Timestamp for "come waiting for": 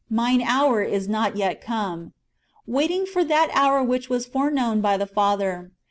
1.61-3.23